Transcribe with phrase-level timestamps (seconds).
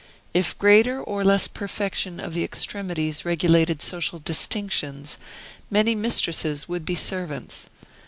[0.33, 5.19] If greater or less perfection of the extremities regulated social distinctions,
[5.69, 7.69] many mistresses would be servants.